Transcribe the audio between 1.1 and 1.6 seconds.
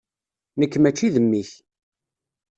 d mmi-k.